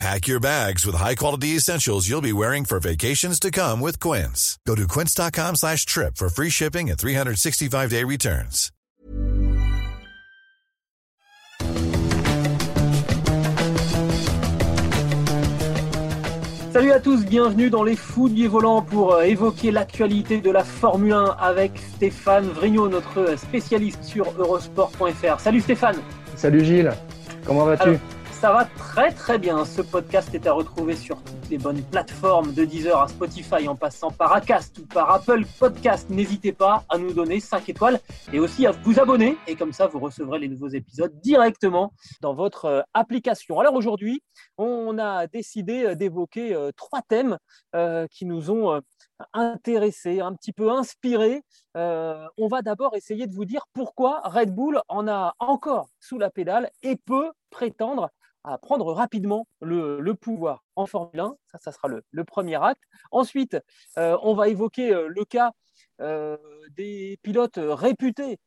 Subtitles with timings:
[0.00, 4.58] Pack your bags with high-quality essentials you'll be wearing for vacations to come with Quince.
[4.66, 8.70] Go to quince.com slash trip for free shipping and 365-day returns.
[16.72, 21.12] Salut à tous, bienvenue dans les Fouilles Volants pour euh, évoquer l'actualité de la Formule
[21.12, 25.38] 1 avec Stéphane Vrignot, notre spécialiste sur eurosport.fr.
[25.38, 25.98] Salut Stéphane
[26.34, 26.92] Salut Gilles,
[27.46, 27.90] comment vas-tu?
[27.90, 27.98] Alors,
[28.44, 29.64] Ça va très très bien.
[29.64, 33.74] Ce podcast est à retrouver sur toutes les bonnes plateformes de Deezer à Spotify en
[33.74, 36.10] passant par Acast ou par Apple Podcast.
[36.10, 37.98] N'hésitez pas à nous donner 5 étoiles
[38.34, 42.34] et aussi à vous abonner et comme ça vous recevrez les nouveaux épisodes directement dans
[42.34, 43.60] votre euh, application.
[43.60, 44.22] Alors aujourd'hui,
[44.58, 47.38] on a décidé euh, d'évoquer euh, trois thèmes
[48.10, 48.80] qui nous ont
[49.32, 51.42] intéressés, un petit peu inspirés.
[51.74, 56.30] On va d'abord essayer de vous dire pourquoi Red Bull en a encore sous la
[56.30, 58.10] pédale et peut prétendre
[58.44, 61.36] à prendre rapidement le, pouvoir en Formule 1.
[61.50, 62.82] Ça, ça sera le, premier acte.
[63.10, 63.56] Ensuite,
[63.98, 65.52] euh, on va évoquer euh, le cas
[66.00, 66.36] euh,
[66.76, 68.38] des pilotes réputés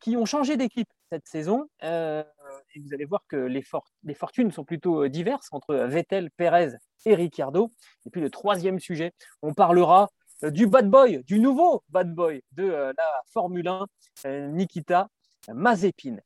[0.00, 1.68] qui ont changé d'équipe cette saison.
[1.82, 3.64] Et vous allez voir que les,
[4.02, 6.72] les fortunes sont plutôt diverses entre Vettel, Perez
[7.06, 7.70] et Ricciardo.
[8.06, 10.08] Et puis le troisième sujet, on parlera
[10.42, 13.86] du bad boy, du nouveau bad boy de la Formule 1,
[14.26, 15.08] euh, Nikita
[15.52, 16.16] Mazepin.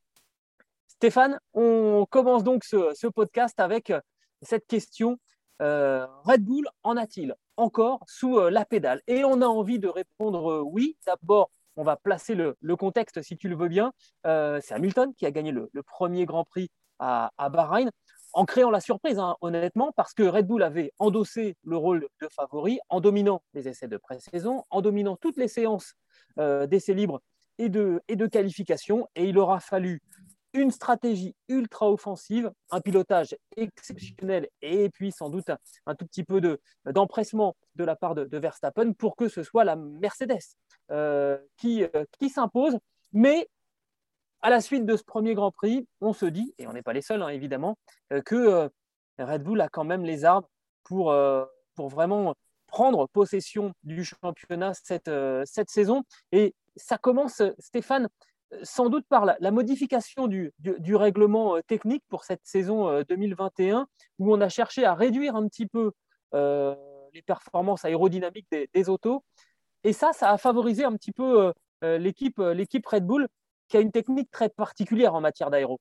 [1.02, 4.00] Stéphane, on commence donc ce, podcast avec euh,
[4.40, 5.18] cette question.
[5.60, 9.00] Euh, Red Bull en a-t-il encore sous euh, la pédale?
[9.08, 10.96] Et on a envie de répondre oui.
[11.04, 13.92] D'abord, on va placer le, contexte si tu le veux bien.
[14.22, 17.90] C'est Hamilton qui a gagné le, premier Grand Prix à, Bahreïn
[18.32, 22.28] en créant la surprise, hein, honnêtement, parce que Red Bull avait endossé le rôle de
[22.28, 25.94] favori en dominant les essais de pré-saison, en dominant toutes les séances
[26.36, 27.20] d'essais libres
[27.58, 29.08] et de, et de qualification.
[29.16, 30.00] Et il aura fallu
[30.54, 35.50] une stratégie ultra offensive, un pilotage exceptionnel et puis sans doute
[35.86, 39.64] un, tout petit peu de- d'empressement de, la part de, Verstappen pour que ce soit
[39.64, 40.56] la Mercedes
[40.90, 42.76] euh, qui, euh, qui s'impose.
[43.12, 43.48] Mais
[44.42, 46.92] à la suite de ce premier Grand Prix, on se dit, et on n'est pas
[46.92, 47.78] les seuls hein, évidemment,
[48.12, 48.70] euh, que
[49.18, 50.46] Red Bull a quand même les armes
[50.84, 51.14] pour,
[51.76, 52.34] pour vraiment
[52.66, 55.10] prendre possession du championnat cette,
[55.44, 56.02] cette saison.
[56.32, 58.08] Et ça commence, Stéphane,
[58.62, 60.52] sans doute par la, modification du,
[60.94, 63.86] règlement euh, technique pour cette saison euh, 2021,
[64.18, 65.92] où on a cherché à réduire un petit peu
[66.34, 66.74] euh,
[67.14, 69.24] les performances aérodynamiques des, autos.
[69.84, 71.52] Et ça, ça a favorisé un petit peu euh,
[71.84, 72.54] euh, l'équipe euh,
[72.86, 73.28] Red Bull,
[73.68, 75.80] qui a une technique très particulière en matière d'aéro.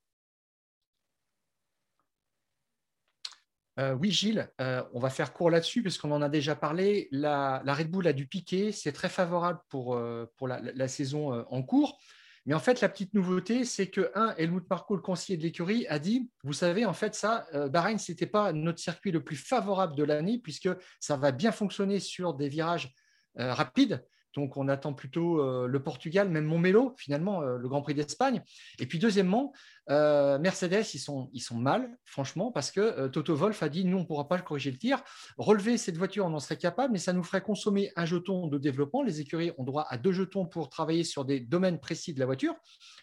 [3.79, 7.07] Euh, oui, Gilles, euh, on va faire court là-dessus parce qu'on en a déjà parlé.
[7.11, 11.63] La, Red Bull a du piqué, c'est très favorable pour, euh, la, saison euh, en
[11.63, 11.97] cours.
[12.45, 15.85] Mais en fait, la petite nouveauté, c'est que, un, Helmut Marko, le conseiller de l'écurie,
[15.87, 19.23] a dit Vous savez, en fait, ça, euh, Bahreïn, ce n'était pas notre circuit le
[19.23, 20.69] plus favorable de l'année puisque
[20.99, 22.93] ça va bien fonctionner sur des virages
[23.39, 24.03] euh, rapides.
[24.33, 28.41] Donc, on attend plutôt euh, le Portugal, même Montmelo, finalement, euh, le Grand Prix d'Espagne.
[28.79, 29.53] Et puis, deuxièmement,
[29.89, 33.97] euh, Mercedes, ils sont, ils sont mal, franchement, parce que Toto Wolff a dit nous,
[33.97, 35.03] on ne pourra pas corriger le tir.
[35.37, 38.57] Relever cette voiture, on en serait capable, mais ça nous ferait consommer un jeton de
[38.57, 39.03] développement.
[39.03, 42.25] Les écuries ont droit à deux jetons pour travailler sur des domaines précis de la
[42.25, 42.55] voiture.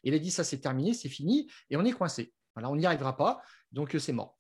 [0.05, 2.33] Il a dit ça, c'est terminé, c'est fini, et on est coincé.
[2.55, 4.37] Voilà, on n'y arrivera pas, donc c'est mort.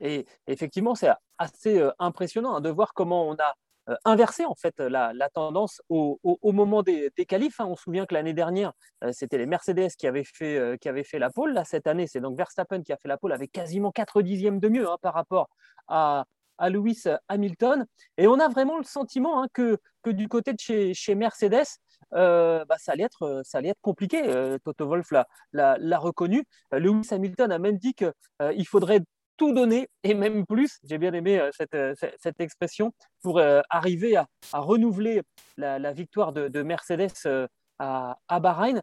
[0.00, 3.54] Et effectivement, c'est assez impressionnant hein, de voir comment on a
[3.90, 7.60] euh, inversé en fait la, tendance au, moment des, des qualifs.
[7.60, 7.66] hein.
[7.68, 8.72] On se souvient que l'année dernière,
[9.02, 11.52] euh, c'était les Mercedes qui avaient fait, euh, qui avaient fait la pole.
[11.52, 14.58] Là, cette année, c'est donc Verstappen qui a fait la pole avec quasiment 4 dixièmes
[14.58, 15.48] de mieux hein, par rapport
[15.88, 16.24] à,
[16.60, 17.84] Lewis Hamilton.
[18.16, 21.66] Et on a vraiment le sentiment hein, que, du côté de chez, Mercedes,
[22.12, 23.42] bah, ça, allait être,
[23.82, 24.22] compliqué.
[24.64, 25.10] Toto Wolff
[25.52, 26.44] l'a, reconnu.
[26.70, 29.00] Lewis Hamilton a même dit qu'il faudrait
[29.36, 30.78] tout donner et même plus.
[30.84, 32.92] J'ai bien aimé euh, cette, euh, cette, cette expression
[33.22, 35.22] pour euh, arriver à, renouveler
[35.56, 37.48] la, victoire de, de Mercedes
[37.78, 38.80] à, à Bahreïn.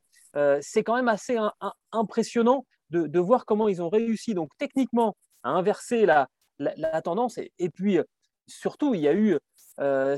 [0.62, 1.38] C'est quand même assez
[1.92, 6.27] impressionnant de, de voir comment ils ont réussi donc techniquement à inverser la,
[6.59, 8.00] la, tendance et, puis
[8.47, 9.38] surtout il y a eu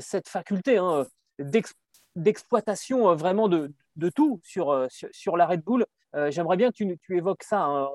[0.00, 1.06] cette faculté hein,
[1.38, 1.74] d'ex-
[2.16, 5.84] d'exploitation vraiment de, de tout sur, sur, la Red Bull.
[6.28, 7.88] J'aimerais bien que tu, tu évoques ça hein,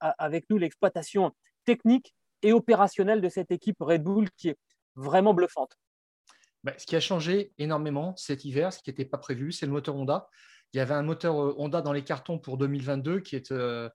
[0.00, 1.32] avec nous, l'exploitation
[1.64, 4.58] technique et opérationnelle de cette équipe Red Bull qui est
[4.94, 5.76] vraiment bluffante.
[6.62, 9.72] Bah, ce qui a changé énormément cet hiver, ce qui n'était pas prévu, c'est le
[9.72, 10.28] moteur Honda
[10.74, 13.88] il y avait un moteur Honda dans les cartons pour 2022 qui est euh,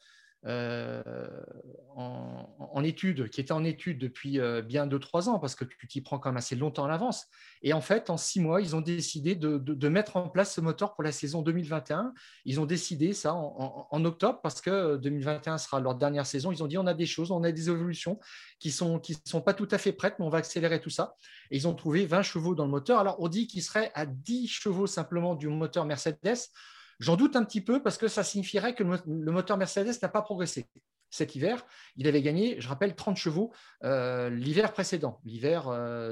[0.45, 6.01] en, étude, qui était en étude depuis euh, bien 2-3 ans, parce que tu t'y
[6.01, 7.27] prends quand même assez longtemps à l'avance.
[7.61, 10.93] Et en fait, en 6 mois, ils ont décidé de, mettre en place ce moteur
[10.93, 12.13] pour la saison 2021.
[12.45, 16.51] Ils ont décidé ça en, octobre, parce que 2021 sera leur dernière saison.
[16.51, 18.19] Ils ont dit on a des choses, on a des évolutions
[18.59, 20.89] qui ne sont, qui sont pas tout à fait prêtes, mais on va accélérer tout
[20.89, 21.15] ça.
[21.51, 22.99] Et ils ont trouvé 20 chevaux dans le moteur.
[22.99, 26.49] Alors, on dit qu'il serait à 10 chevaux simplement du moteur Mercedes.
[26.99, 30.21] J'en doute un petit peu parce que ça signifierait que le moteur Mercedes n'a pas
[30.21, 30.67] progressé.
[31.11, 31.65] Cet hiver,
[31.95, 33.51] il avait gagné, je rappelle, 30 chevaux
[33.83, 35.63] euh, l'hiver précédent, l'hiver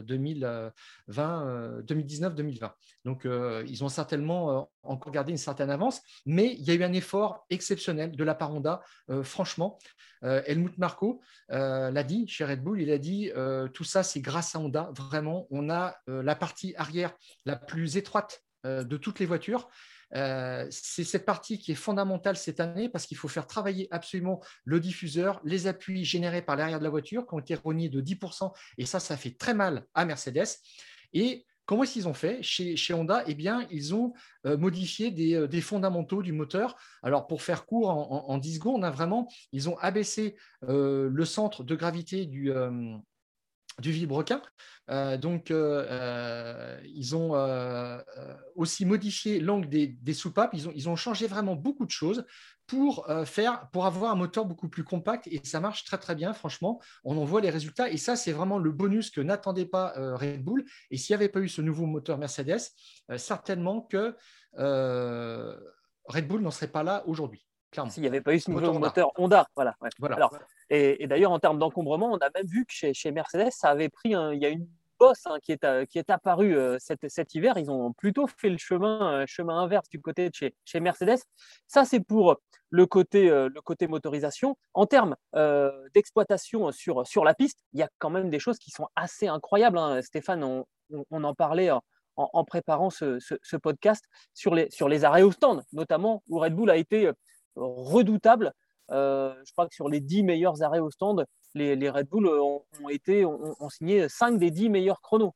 [0.03, 2.63] 2020, euh, 2019-2020.
[2.63, 2.69] Euh,
[3.05, 3.27] Donc,
[3.67, 7.45] ils ont certainement encore gardé une certaine avance, mais il y a eu un effort
[7.49, 8.81] exceptionnel de la part Honda,
[9.23, 9.77] franchement.
[10.23, 13.31] Helmut Marko l'a dit chez Red Bull, il a dit
[13.73, 14.89] tout ça, c'est grâce à Honda.
[14.95, 17.13] Vraiment, on a la partie arrière
[17.45, 19.69] la plus étroite de toutes les voitures.
[20.15, 24.41] Euh, c'est cette partie qui est fondamentale cette année parce qu'il faut faire travailler absolument
[24.63, 28.01] le diffuseur, les appuis générés par l'arrière de la voiture qui ont été rognés de
[28.01, 28.51] 10%.
[28.77, 30.47] Et ça, ça fait très mal à Mercedes.
[31.13, 32.41] Et Comment est-ce qu'ils ont fait?
[32.41, 34.13] Chez, Honda Eh bien, ils ont
[34.45, 36.77] euh, modifié euh, des, fondamentaux du moteur.
[37.03, 41.75] Alors, pour faire court, en, 10 secondes, a vraiment, ils ont abaissé le centre de
[41.75, 42.53] gravité du,
[43.79, 44.41] du vibroquin.
[44.89, 47.33] Euh, donc, euh, euh, ils ont
[48.55, 50.53] aussi modifié l'angle des, soupapes.
[50.53, 52.25] Ils ont, changé vraiment beaucoup de choses
[52.65, 56.33] pour faire, pour avoir un moteur beaucoup plus compact et ça marche très très bien.
[56.33, 59.93] Franchement, on en voit les résultats et ça, c'est vraiment le bonus que n'attendait pas
[60.15, 60.65] Red Bull.
[60.91, 62.61] Et s'il n'y avait pas eu ce nouveau moteur Mercedes,
[63.17, 64.15] certainement que
[66.05, 67.46] Red Bull n'en serait pas là aujourd'hui.
[67.89, 69.75] S'il n'y avait pas eu ce nouveau moteur Honda, voilà.
[69.99, 70.29] voilà.
[70.69, 74.09] Et, d'ailleurs, en termes d'encombrement, on a même vu que chez, Mercedes, ça avait pris
[74.09, 77.57] il y a une bosse hein, qui, est, qui est apparue euh, cet, hiver.
[77.57, 81.19] Ils ont plutôt fait le chemin, euh, chemin inverse du côté de chez, chez Mercedes.
[81.67, 82.37] Ça, c'est pour
[82.69, 84.57] le côté, euh, le côté motorisation.
[84.73, 85.15] En termes
[85.93, 89.27] d'exploitation sur, sur la piste, il y a quand même des choses qui sont assez
[89.27, 89.77] incroyables.
[89.77, 90.01] Hein.
[90.01, 91.69] Stéphane, on, en parlait
[92.15, 94.03] en, préparant ce, ce, podcast
[94.33, 97.11] sur les, sur les arrêts au stand, notamment où Red Bull a été
[97.57, 98.53] redoutable
[98.91, 102.63] euh, je crois que sur les 10 meilleurs arrêts au stand, les, Red Bull ont,
[102.89, 105.33] été, ont, signé 5 des 10 meilleurs chronos.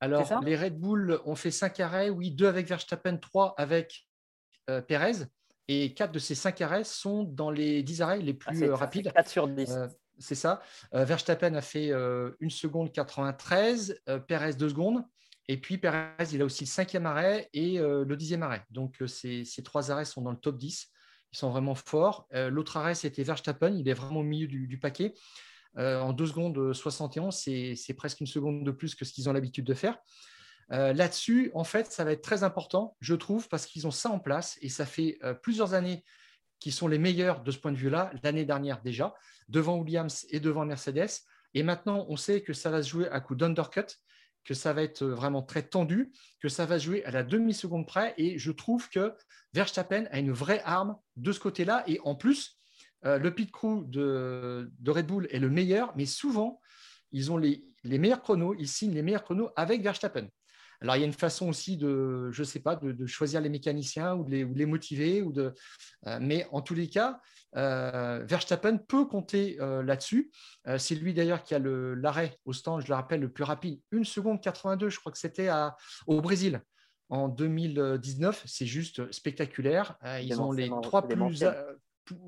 [0.00, 4.06] Alors, les Red Bull ont fait 5 arrêts, oui, 2 avec Verstappen, 3 avec
[4.70, 5.26] euh, Perez.
[5.66, 9.12] Et 4 de ces 5 arrêts sont dans les 10 arrêts les plus ah, rapides.
[9.12, 9.70] 4 sur 10.
[9.70, 9.86] Euh,
[10.18, 10.60] c'est ça.
[10.92, 15.04] Verstappen a fait 1 seconde 93, Perez 2 secondes.
[15.46, 18.64] Et puis Perez, il a aussi le cinquième arrêt et le dixième arrêt.
[18.70, 20.90] Donc ces, ces, trois arrêts sont dans le top 10.
[21.32, 22.26] Ils sont vraiment forts.
[22.34, 23.74] Euh, l'autre arrêt, c'était Verstappen.
[23.76, 25.14] Il est vraiment au milieu du, paquet.
[25.76, 29.32] Euh, en 2 secondes 71, c'est presque une seconde de plus que ce qu'ils ont
[29.32, 29.98] l'habitude de faire.
[30.72, 34.10] Euh, là-dessus, en fait, ça va être très important, je trouve, parce qu'ils ont ça
[34.10, 36.04] en place et ça fait plusieurs années
[36.60, 39.14] qu'ils sont les meilleurs de ce point de vue-là, l'année dernière déjà,
[39.48, 41.10] devant Williams et devant Mercedes.
[41.54, 43.86] Et maintenant, on sait que ça va se jouer à coup d'undercut
[44.44, 48.14] que ça va être vraiment très tendu, que ça va jouer à la demi-seconde près.
[48.16, 49.14] Et je trouve que
[49.52, 51.84] Verstappen a une vraie arme de ce côté-là.
[51.86, 52.56] Et en plus,
[53.04, 56.60] euh, le pit crew de, Red Bull est le meilleur, mais souvent,
[57.12, 60.28] ils ont les, meilleurs chronos, ils signent les meilleurs chronos avec Verstappen.
[60.80, 63.48] Alors, il y a une façon aussi de, je ne sais pas, de, choisir les
[63.48, 65.22] mécaniciens ou de les, motiver.
[65.22, 65.54] Ou de,
[66.06, 67.20] euh, mais en tous les cas,
[67.56, 70.30] euh, Verstappen peut compter euh, là-dessus.
[70.78, 73.80] c'est lui d'ailleurs qui a l'arrêt au stand, je le rappelle, le plus rapide.
[73.92, 75.50] 1 seconde 82, je crois que c'était
[76.06, 76.62] au Brésil
[77.08, 78.44] en 2019.
[78.46, 79.96] C'est juste spectaculaire.
[80.22, 81.44] ils ont les trois plus,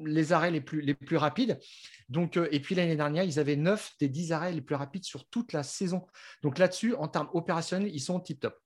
[0.04, 1.58] les arrêts les plus, les plus rapides.
[2.08, 5.04] Donc, euh, et puis l'année dernière, ils avaient 9 des 10 arrêts les plus rapides
[5.04, 6.06] sur toute la saison.
[6.42, 8.58] Donc là-dessus, en termes opérationnels, ils sont tip-top.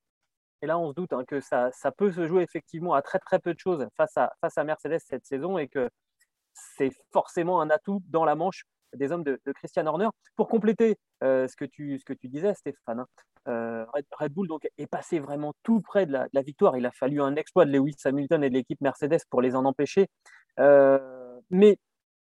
[0.61, 3.19] Et là, on se doute hein, que ça, ça, peut se jouer effectivement à très
[3.19, 5.89] très peu de choses face à, face à Mercedes cette saison et que
[6.53, 10.07] c'est forcément un atout dans la manche des hommes de, Christian Horner.
[10.35, 13.07] Pour compléter euh, ce, que tu, ce que tu disais, Stéphane, hein,
[13.47, 13.85] euh,
[14.19, 16.77] Red, Bull donc, est passé vraiment tout près de la, de la, victoire.
[16.77, 19.65] Il a fallu un exploit de Lewis Hamilton et de l'équipe Mercedes pour les en
[19.65, 20.07] empêcher.
[20.59, 21.77] Euh, mais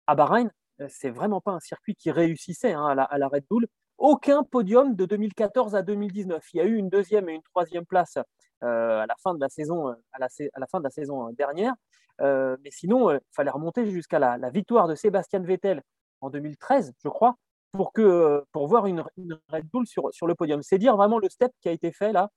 [0.08, 0.52] à Bahreïn,
[0.82, 3.68] euh, c'est vraiment pas un circuit qui réussissait hein, à, la, Red Bull.
[3.98, 6.44] Aucun podium de 2014 à 2019.
[6.54, 8.18] Il y a eu une deuxième et une troisième place
[8.64, 10.28] euh, à la fin de la saison, à la,
[10.68, 11.74] fin de la saison dernière.
[12.20, 15.82] mais sinon, il fallait remonter jusqu'à la, victoire de Sébastien Vettel
[16.22, 17.36] en 2013, je crois,
[17.72, 19.04] pour, que, pour voir une,
[19.50, 20.62] Red Bull sur, sur le podium.
[20.62, 22.30] C'est dire vraiment le step qui a été fait là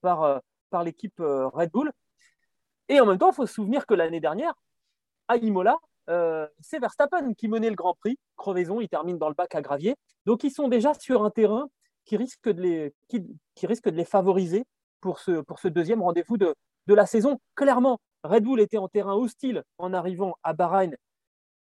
[0.00, 0.40] par,
[0.70, 1.90] par l'équipe Red Bull.
[2.88, 4.54] Et en même temps, il faut se souvenir que l'année dernière,
[5.28, 5.76] à Imola,
[6.10, 8.18] euh, c'est Verstappen qui menait le Grand Prix.
[8.36, 9.96] Crevaison, il termine dans le bac à gravier.
[10.26, 11.68] Donc, ils sont déjà sur un terrain
[12.04, 14.64] qui risque de les, qui, risque de les favoriser
[15.00, 16.54] pour ce, pour ce deuxième rendez-vous de,
[16.86, 17.40] de la saison.
[17.54, 20.94] Clairement, Red Bull était en terrain hostile en arrivant à Bahreïn.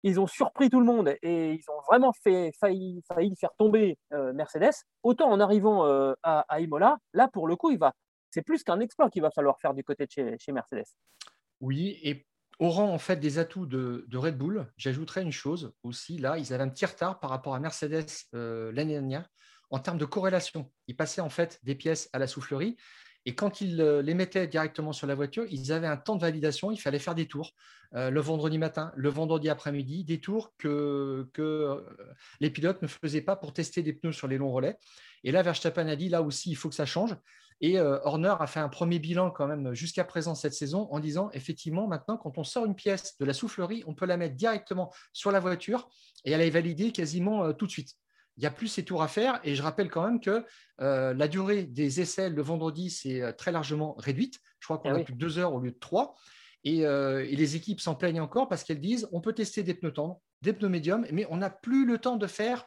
[0.05, 3.99] Ils ont surpris tout le monde et ils ont vraiment fait, failli, failli faire tomber
[4.13, 4.85] euh, Mercedes.
[5.03, 7.93] Autant en arrivant euh, à, Imola, là pour le coup, il va,
[8.31, 10.87] c'est plus qu'un exploit qu'il va falloir faire du côté de chez, chez Mercedes.
[11.61, 12.28] Oui, et
[12.59, 16.19] au rang en fait des atouts de, Red Bull, j'ajouterais une chose aussi.
[16.19, 19.29] Là, ils avaient un petit retard par rapport à Mercedes euh, l'année dernière
[19.71, 20.71] en termes de corrélation.
[20.87, 22.77] Ils passaient en fait des pièces à la soufflerie
[23.25, 26.23] et quand ils euh, les mettaient directement sur la voiture, ils avaient un temps de
[26.23, 26.71] validation.
[26.71, 27.53] Il fallait faire des tours
[27.95, 31.85] euh, le vendredi matin, le vendredi après-midi, des tours que, que
[32.41, 34.79] les pilotes ne faisaient pas pour tester des pneus sur les longs relais.
[35.25, 37.15] Et là, Verstappen a dit là aussi, il faut que ça change.
[37.61, 41.01] Et euh, Horner a fait un premier bilan quand même jusqu'à présent cette saison en
[41.01, 44.37] disant effectivement maintenant quand on sort une pièce de la soufflerie, on peut la mettre
[44.37, 45.89] directement sur la voiture
[46.25, 47.95] et elle est validée quasiment euh, tout de suite.
[48.37, 50.45] Il n'y a plus ces tours à faire et je rappelle quand même que
[50.81, 54.39] euh, la durée des essais le vendredi c'est très largement réduite.
[54.61, 56.15] Je crois qu'on ah a plus de deux heures au lieu de trois.
[56.65, 59.93] Et, et les équipes s'en plaignent encore parce qu'elles disent on peut tester des pneus
[59.93, 62.67] tendres, des pneus médiums, mais on n'a plus le temps de faire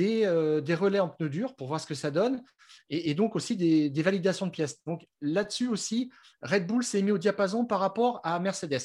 [0.00, 2.42] euh, des, relais en pneus durs pour voir ce que ça donne,
[2.90, 4.84] et, donc aussi des, validations de pièces.
[4.84, 6.10] Donc là-dessus aussi,
[6.42, 8.82] Red Bull s'est mis au diapason par rapport à Mercedes.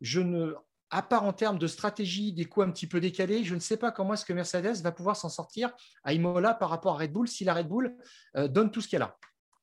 [0.00, 0.54] Je ne,
[0.90, 3.76] à part en termes de stratégie, des coûts un petit peu décalés, je ne sais
[3.76, 5.72] pas comment est-ce que Mercedes va pouvoir s'en sortir
[6.04, 7.96] à Imola par rapport à Red Bull si la Red Bull
[8.36, 9.16] euh, donne tout ce qu'elle a.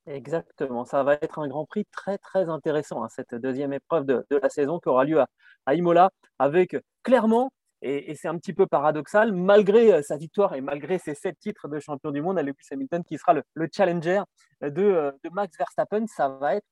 [0.07, 4.25] Exactement, ça va être un Grand Prix très très intéressant, hein, cette deuxième épreuve de,
[4.29, 5.21] la saison qui aura lieu
[5.65, 10.61] à Imola, avec clairement et, c'est un petit peu paradoxal, malgré euh, sa victoire et
[10.61, 14.21] malgré ses sept titres de champion du monde à Lewis Hamilton, qui sera le, challenger
[14.63, 16.67] euh, de, Max Verstappen, ça va être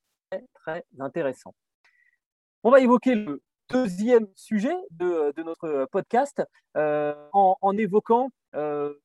[0.53, 1.55] très, intéressant.
[2.63, 6.43] On va évoquer le deuxième sujet de, notre podcast
[6.77, 8.99] euh, en, évoquant le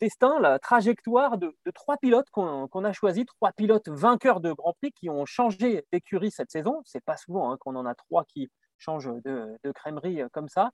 [0.00, 4.92] destin, la trajectoire de, trois pilotes qu'on a choisis, trois pilotes vainqueurs de Grand Prix
[4.92, 6.80] qui ont changé d'écurie cette saison.
[6.86, 8.48] C'est pas souvent hein, qu'on en a trois qui
[8.78, 10.70] changent de, de crèmerie comme ça.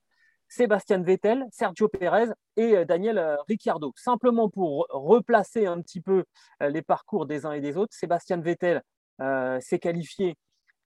[0.51, 2.27] Sébastien Vettel, Sergio Pérez
[2.57, 3.93] et euh, Daniel euh, Ricciardo.
[3.95, 6.25] Simplement pour replacer un petit peu
[6.61, 8.81] euh, les parcours des uns et des autres, Sébastien Vettel
[9.59, 10.35] s'est qualifié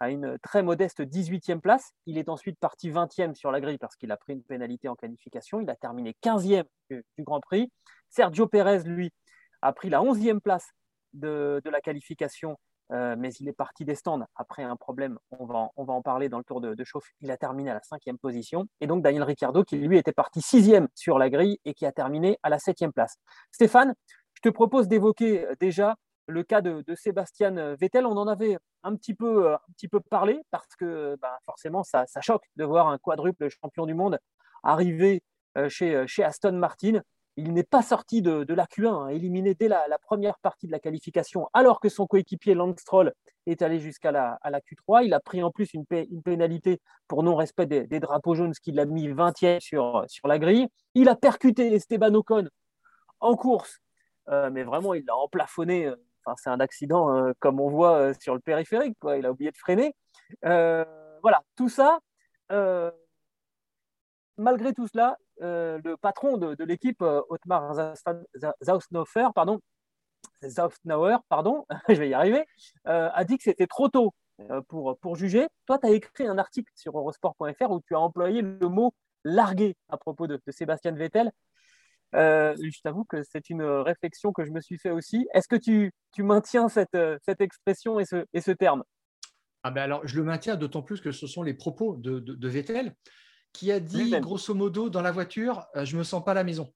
[0.01, 1.91] à une très modeste 18e place.
[2.05, 4.95] Il est ensuite parti 20e sur la grille parce qu'il a pris une pénalité en
[4.95, 5.61] qualification.
[5.61, 7.71] Il a terminé 15e du, Grand Prix.
[8.09, 9.13] Sergio Pérez, lui,
[9.61, 10.67] a pris la 11e place
[11.13, 12.57] de, de la qualification
[12.91, 15.17] euh, mais il est parti des stands après un problème.
[15.31, 17.09] On va, en parler dans le tour de, chauffe.
[17.21, 18.67] Il a terminé à la cinquième position.
[18.81, 21.91] Et donc Daniel Ricciardo, qui lui était parti sixième sur la grille et qui a
[21.91, 23.15] terminé à la septième place.
[23.51, 23.95] Stéphane,
[24.33, 25.95] je te propose d'évoquer euh, déjà
[26.27, 28.05] le cas de, Sébastien euh, Vettel.
[28.05, 29.57] On en avait un petit peu,
[30.09, 34.19] parlé parce que bah, forcément, ça, choque de voir un quadruple champion du monde
[34.63, 35.23] arriver
[35.69, 37.01] chez Aston Martin.
[37.37, 40.79] Il n'est pas sorti de, la Q1, hein, éliminé dès la, première partie de la
[40.79, 43.13] qualification, alors que son coéquipier Lance Stroll
[43.45, 45.05] est allé jusqu'à la, Q3.
[45.05, 48.85] Il a pris en plus une, pénalité pour non-respect des, drapeaux jaunes, ce qui l'a
[48.85, 50.67] mis 20e sur, la grille.
[50.93, 52.47] Il a percuté Esteban Ocon
[53.19, 53.79] en course,
[54.29, 55.87] euh, mais vraiment, il l'a emplafonné.
[55.87, 55.95] Euh,
[56.37, 58.97] c'est un accident euh, comme on voit sur le périphérique.
[59.17, 59.93] Il a oublié de freiner.
[60.41, 61.99] voilà, tout ça
[64.37, 67.73] malgré tout cela, euh, le patron de, l'équipe, euh, Otmar
[68.63, 69.59] Zausnauer, pardon,
[71.29, 72.45] pardon, je vais y arriver,
[72.87, 74.13] euh, a dit que c'était trop tôt
[74.67, 75.47] pour, pour juger.
[75.65, 79.75] Toi, tu as écrit un article sur eurosport.fr où tu as employé le mot largué
[79.89, 81.31] à propos de, Sébastien Vettel.
[82.13, 85.27] je t'avoue que c'est une réflexion que je me suis fait aussi.
[85.33, 88.83] Est-ce que tu, tu maintiens cette, cette, expression et ce, et ce terme?
[89.63, 92.47] Ah ben alors, je le maintiens d'autant plus que ce sont les propos de, de
[92.49, 92.93] Vettel
[93.55, 96.43] qui a dit grosso modo dans la voiture euh, Je me sens pas à la
[96.43, 96.73] maison.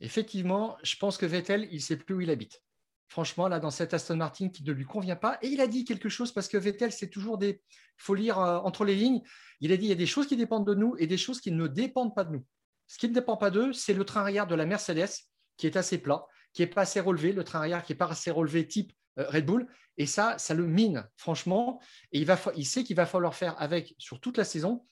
[0.00, 2.62] Effectivement, je pense que Vettel, il sait plus où il habite.
[3.08, 5.38] Franchement, là, dans cette Aston Martin qui ne lui convient pas.
[5.42, 7.62] Et il a dit quelque chose parce que Vettel, c'est toujours des.
[7.70, 9.22] Il faut lire euh, entre les lignes.
[9.60, 11.40] Il a dit il y a des choses qui dépendent de nous et des choses
[11.40, 12.44] qui ne dépendent pas de nous.
[12.86, 15.10] Ce qui ne dépend pas d'eux, c'est le train arrière de la Mercedes
[15.56, 18.08] qui est assez plat, qui n'est pas assez relevé, le train arrière qui n'est pas
[18.08, 19.66] assez relevé type euh, Red Bull.
[19.96, 21.80] Et ça, ça le mine, franchement.
[22.12, 24.86] Et il, va, il sait qu'il va falloir faire avec sur toute la saison.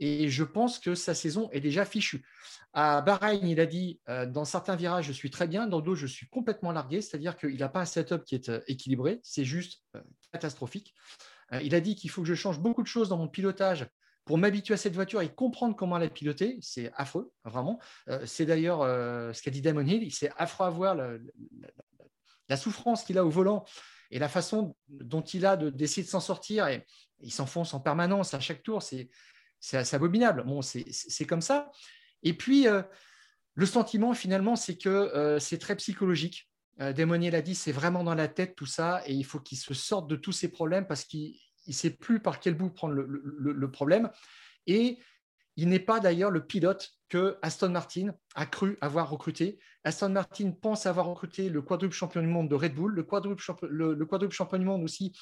[0.00, 2.24] Et je pense que sa saison est déjà fichue.
[2.72, 6.00] À Bahreïn, il a dit euh, dans certains virages, je suis très bien, dans d'autres,
[6.00, 9.44] je suis complètement largué, c'est-à-dire qu'il n'a pas un setup qui est euh, équilibré, c'est
[9.44, 10.00] juste euh,
[10.32, 10.92] catastrophique.
[11.62, 13.86] il a dit qu'il faut que je change beaucoup de choses dans mon pilotage
[14.24, 16.58] pour m'habituer à cette voiture et comprendre comment la piloter.
[16.60, 17.78] C'est affreux, vraiment.
[18.24, 20.96] c'est d'ailleurs ce qu'a dit Damon Hill, c'est affreux à voir
[22.48, 23.64] la, souffrance qu'il a au volant
[24.10, 26.66] et la façon dont il a d'essayer de, s'en sortir.
[26.66, 26.84] Et,
[27.20, 28.82] il s'enfonce en permanence à chaque tour.
[28.82, 29.08] C'est
[29.60, 30.44] c'est abominable.
[30.44, 31.70] Bon, c'est comme ça.
[32.22, 32.82] Et puis, euh,
[33.54, 36.50] le sentiment, finalement, c'est que euh, c'est très psychologique.
[36.80, 39.74] Euh, l'a dit, c'est vraiment dans la tête tout ça, et il faut qu'il se
[39.74, 41.36] sorte de tous ces problèmes parce qu'il
[41.68, 44.10] ne sait plus par quel bout prendre le, problème.
[44.66, 44.98] Et
[45.56, 49.60] il n'est pas d'ailleurs le pilote que Aston Martin a cru avoir recruté.
[49.84, 53.40] Aston Martin pense avoir recruté le quadruple champion du monde de Red Bull, le, quadruple
[54.34, 55.12] champion du monde aussi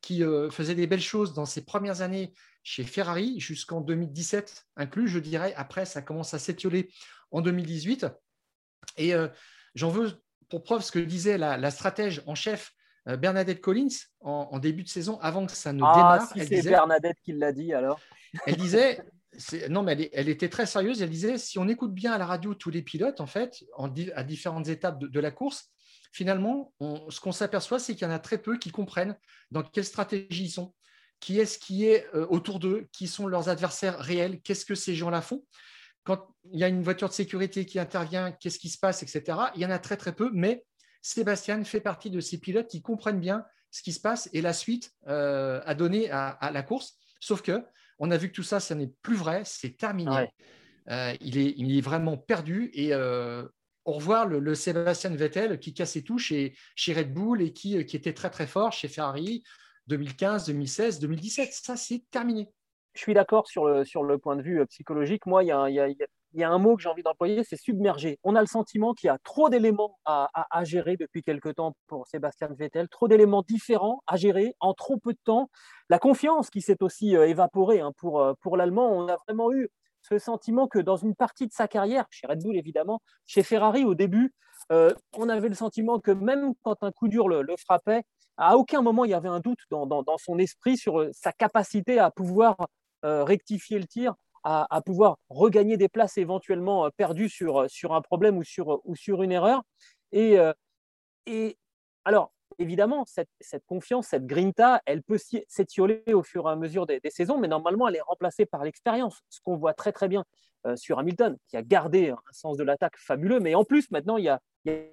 [0.00, 5.08] qui euh, faisait des belles choses dans ses premières années chez Ferrari jusqu'en 2017 inclus,
[5.08, 5.54] je dirais.
[5.56, 6.90] Après, ça commence à s'étioler
[7.30, 8.06] en 2018.
[8.96, 9.28] Et euh,
[9.74, 12.72] j'en veux pour preuve ce que disait la, stratège en chef
[13.08, 13.88] euh, Bernadette Collins
[14.20, 16.32] en, début de saison, avant que ça ne ah, démarre.
[16.32, 18.00] Si c'est Bernadette qui l'a dit alors.
[18.46, 19.00] Elle disait,
[19.68, 21.02] non, mais elle, était très sérieuse.
[21.02, 23.64] Elle disait si on écoute bien à la radio tous les pilotes, en fait,
[24.14, 25.70] à différentes étapes de, la course,
[26.12, 26.72] finalement,
[27.08, 29.16] ce qu'on s'aperçoit, c'est qu'il y en a très peu qui comprennent
[29.50, 30.74] dans quelle stratégie ils sont,
[31.20, 34.94] qui est-ce qui est euh, autour d'eux, qui sont leurs adversaires réels, qu'est-ce que ces
[34.94, 35.44] gens-là font?
[36.04, 39.38] Quand il y a une voiture de sécurité qui intervient, qu'est-ce qui se passe, etc.
[39.54, 40.64] Il y en a très très peu, mais
[41.02, 44.52] Sébastien fait partie de ces pilotes qui comprennent bien ce qui se passe et la
[44.52, 46.98] suite euh, à donner à, la course.
[47.20, 47.64] Sauf que
[47.98, 50.28] on a vu que tout ça, ça n'est plus vrai, c'est terminé.
[50.88, 53.46] Euh, il, est, il, est, vraiment perdu et euh,
[53.90, 56.54] au revoir le, Sébastien Vettel qui cassait tout chez,
[56.88, 59.42] Red Bull et qui, qui était très très fort chez Ferrari
[59.88, 61.52] 2015, 2016, 2017.
[61.52, 62.48] Ça, c'est terminé
[62.94, 65.26] je suis d'accord sur le, sur le point de vue euh, psychologique.
[65.26, 65.88] Moi, il y a, y, a,
[66.34, 68.18] y a, un mot que j'ai envie d'employer, c'est submergé.
[68.24, 71.74] On a le sentiment qu'il y a trop d'éléments à, à, gérer depuis quelque temps
[71.86, 75.48] pour Sébastien Vettel, trop d'éléments différents à gérer en trop peu de temps.
[75.88, 78.90] La confiance qui s'est aussi euh, évaporée hein, pour, euh, pour l'Allemand.
[78.90, 79.68] On a vraiment eu
[80.10, 83.84] ce sentiment que dans une partie de sa carrière, chez Red Bull évidemment, chez Ferrari
[83.84, 84.34] au début,
[84.70, 88.02] on avait le sentiment que même quand un coup dur le, frappait,
[88.36, 91.98] à aucun moment il y avait un doute dans, dans, son esprit sur sa capacité
[91.98, 92.56] à pouvoir
[93.06, 94.14] euh, rectifier le tir,
[94.44, 98.80] à, pouvoir regagner des places éventuellement euh, perdues sur, euh, sur un problème ou sur,
[98.84, 99.62] ou sur une erreur.
[100.12, 100.36] Et,
[101.26, 101.56] et
[102.04, 103.28] alors, évidemment, cette,
[103.66, 107.88] confiance, cette grinta, elle peut s'étioler au fur et à mesure des, saisons, mais normalement,
[107.88, 110.24] elle est remplacée par l'expérience, ce qu'on voit très très bien
[110.76, 114.24] sur Hamilton, qui a gardé un sens de l'attaque fabuleux, mais en plus, maintenant, il
[114.24, 114.40] y a,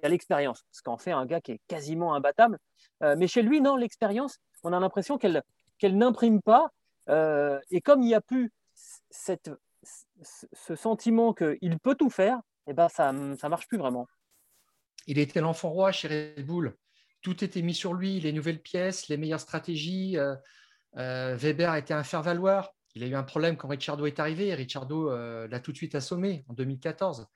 [0.08, 2.58] l'expérience, ce qu'en fait un gars qui est quasiment imbattable.
[3.02, 5.42] mais chez lui, non, l'expérience, on a l'impression qu'elle
[5.82, 6.70] n'imprime pas,
[7.08, 8.52] euh, et comme il n'y a plus
[9.10, 14.06] ce sentiment qu'il peut tout faire, eh ben ça ne marche plus vraiment.
[15.06, 16.76] Il était l'enfant roi chez Red Bull.
[17.22, 20.16] Tout était mis sur lui, les nouvelles pièces, les meilleures stratégies.
[20.16, 20.34] Euh,
[20.96, 22.70] euh, Weber était un faire-valoir.
[22.94, 24.54] Il a eu un problème quand Ricciardo est arrivé.
[24.54, 25.10] Ricciardo
[25.46, 27.26] l'a tout de suite assommé en 2014.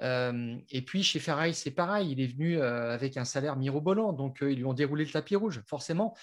[0.00, 2.12] et puis chez Ferrari, c'est pareil.
[2.12, 4.12] Il est venu avec un salaire mirobolant.
[4.12, 6.14] Donc, ils lui ont déroulé le tapis rouge, forcément.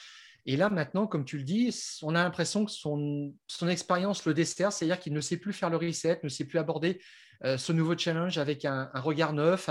[0.45, 3.33] Et là, maintenant, comme tu le dis, on a l'impression que son,
[3.69, 6.99] expérience le dessert, c'est-à-dire qu'il ne sait plus faire le reset, ne sait plus aborder
[7.43, 9.69] euh, ce nouveau challenge avec un, regard neuf,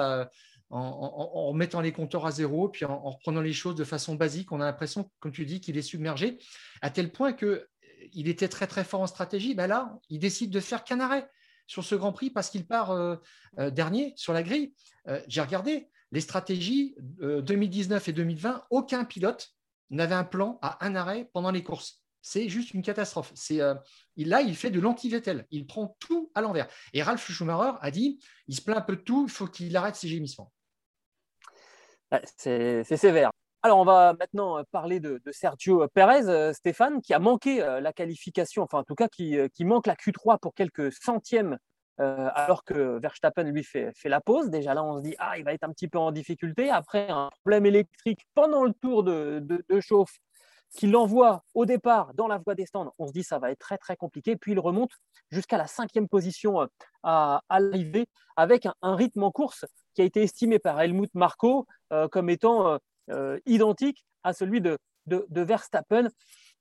[0.70, 4.52] en, en, mettant les compteurs à zéro, puis en, reprenant les choses de façon basique.
[4.52, 6.38] On a l'impression, comme tu dis, qu'il est submergé,
[6.80, 7.66] à tel point qu'il euh,
[8.14, 9.54] était très très fort en stratégie.
[9.54, 11.28] Ben là, il décide de faire qu'un arrêt
[11.66, 13.16] sur ce Grand Prix parce qu'il part euh,
[13.70, 14.74] dernier sur la grille.
[15.28, 19.54] J'ai regardé les stratégies 2019 et 2020, aucun pilote
[19.90, 22.00] n'avait un plan à un arrêt pendant les courses.
[22.22, 23.32] C'est juste une catastrophe.
[23.52, 23.74] Euh,
[24.16, 25.46] là, il fait de l'anti-Vettel.
[25.50, 26.68] Il prend tout à l'envers.
[26.92, 29.74] Et Ralph Schumacher a dit, il se plaint un peu de tout, il faut qu'il
[29.76, 30.52] arrête ses gémissements.
[32.36, 33.30] C'est sévère.
[33.62, 37.92] Alors, on va maintenant parler de, Sergio Perez, euh, Stéphane, qui a manqué euh, la
[37.92, 41.58] qualification, enfin en tout cas qui, manque la Q3 pour quelques centièmes
[42.00, 44.48] euh, alors que Verstappen lui fait, la pause.
[44.48, 46.70] Déjà là, on se dit ah il va être un petit peu en difficulté.
[46.70, 50.18] Après un problème électrique pendant le tour de, chauffe
[50.70, 53.58] qui l'envoie au départ dans la voie des stands, on se dit ça va être
[53.58, 54.36] très très compliqué.
[54.36, 54.92] Puis il remonte
[55.30, 56.66] jusqu'à la cinquième position euh,
[57.02, 62.08] à, l'arrivée avec un, rythme en course qui a été estimé par Helmut Marko euh,
[62.08, 62.78] comme étant
[63.44, 66.08] identique à celui de, Verstappen.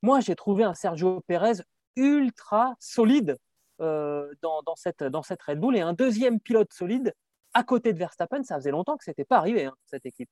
[0.01, 1.61] Moi, j'ai trouvé un Sergio Pérez
[1.95, 3.37] ultra solide
[3.81, 7.13] euh, dans, cette, Red Bull et un deuxième pilote solide
[7.53, 8.43] à côté de Verstappen.
[8.43, 10.29] Ça faisait longtemps que ce n'était pas arrivé, hein, cette équipe.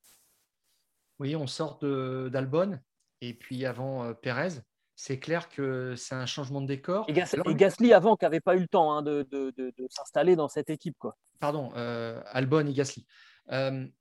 [1.20, 2.80] Oui, on sort d'Albon
[3.22, 4.62] et puis avant euh, Perez.
[5.00, 7.06] C'est clair que c'est un changement de décor.
[7.08, 10.48] Et, Gasly avant, qui n'avait pas eu le temps hein, de, de, de, s'installer dans
[10.48, 10.98] cette équipe.
[10.98, 11.16] Quoi.
[11.40, 13.06] Pardon, euh, Albon et Gasly.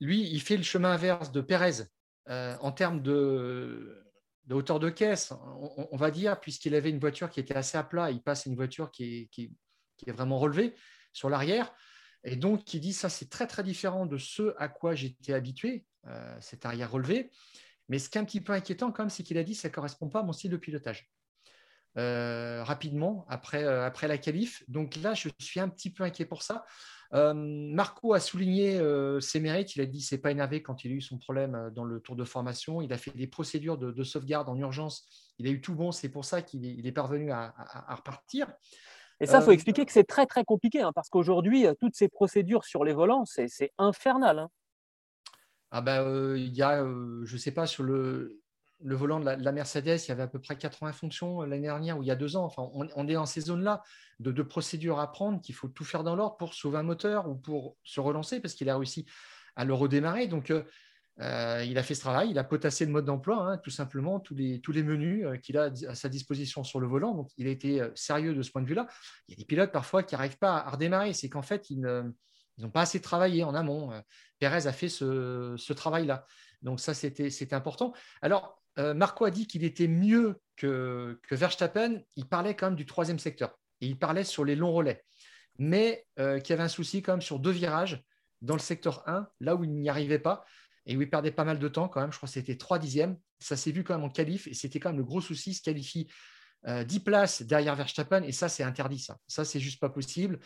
[0.00, 1.84] lui, il fait le chemin inverse de Perez
[2.28, 4.06] en termes de,
[4.46, 5.32] de hauteur de caisse,
[5.90, 8.50] on, va dire, puisqu'il avait une voiture qui était assez à plat, il passe à
[8.50, 10.74] une voiture qui est, vraiment relevée
[11.12, 11.74] sur l'arrière.
[12.22, 15.84] Et donc, il dit ça, c'est très, très différent de ce à quoi j'étais habitué,
[16.06, 17.30] euh, cet arrière relevé.
[17.88, 19.58] Mais ce qui est un petit peu inquiétant, quand même, c'est qu'il a dit que
[19.58, 21.10] ça ne correspond pas à mon style de pilotage.
[21.98, 24.62] Euh, rapidement, après, euh, après la qualif.
[24.68, 26.64] Donc là, je suis un petit peu inquiet pour ça.
[27.14, 28.80] Euh, Marco a souligné
[29.20, 29.76] ses mérites.
[29.76, 32.16] Il a dit c'est pas énervé quand il a eu son problème dans le tour
[32.16, 32.82] de formation.
[32.82, 35.06] Il a fait des procédures de, sauvegarde en urgence
[35.38, 37.54] Il a eu tout bon, c'est pour ça qu'il est parvenu à,
[37.88, 38.52] repartir.
[39.20, 42.08] Et ça, il faut expliquer que c'est très très compliqué, hein, parce qu'aujourd'hui, toutes ces
[42.08, 44.40] procédures sur les volants, c'est infernal.
[44.40, 44.50] Hein.
[45.70, 48.40] Ah ben, il y a, je ne sais pas, sur le,
[48.84, 51.98] le volant de la, Mercedes, il y avait à peu près 80 fonctions l'année dernière
[51.98, 52.44] ou il y a deux ans.
[52.44, 53.82] Enfin, on, est dans ces zones-là
[54.20, 57.36] de, procédures à prendre qu'il faut tout faire dans l'ordre pour sauver un moteur ou
[57.36, 59.06] pour se relancer parce qu'il a réussi
[59.56, 60.26] à le redémarrer.
[60.26, 60.50] Donc,
[61.20, 64.20] euh, il a fait ce travail, il a potassé le mode d'emploi, hein, tout simplement,
[64.20, 67.14] tous les, tous les menus euh, qu'il a à sa disposition sur le volant.
[67.14, 68.86] Donc, il a été euh, sérieux de ce point de vue-là.
[69.26, 71.14] Il y a des pilotes parfois qui n'arrivent pas à redémarrer.
[71.14, 71.80] C'est qu'en fait, ils
[72.58, 73.92] n'ont pas assez travaillé en amont.
[74.38, 76.26] Pérez a fait ce, travail-là.
[76.62, 77.92] Donc, ça, c'était important.
[78.22, 82.00] Alors, Marco a dit qu'il était mieux que, Verstappen.
[82.16, 83.58] Il parlait quand même du troisième secteur.
[83.80, 85.02] Et il parlait sur les longs relais.
[85.58, 88.02] Mais qu'il y avait un souci quand même sur deux virages
[88.42, 90.44] dans le secteur 1, là où il n'y arrivait pas
[90.86, 92.12] et où il perdait pas mal de temps quand même.
[92.12, 93.18] Je crois que c'était 3 dixièmes.
[93.38, 95.50] Ça s'est vu quand même en qualif et c'était quand même le gros souci.
[95.50, 96.10] Il se qualifie 10
[96.68, 99.00] euh, places derrière Verstappen et ça, c'est interdit.
[99.00, 100.38] Ça, ça c'est juste pas possible.